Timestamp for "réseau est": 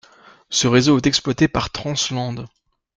0.67-1.05